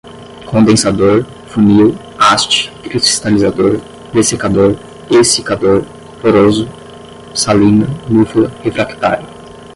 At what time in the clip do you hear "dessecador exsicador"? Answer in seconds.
4.11-5.83